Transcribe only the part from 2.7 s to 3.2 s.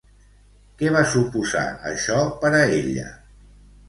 ella?